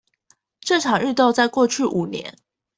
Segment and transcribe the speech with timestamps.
[0.61, 2.35] 這場運動在過去五年